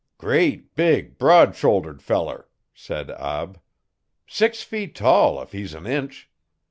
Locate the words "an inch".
5.75-6.27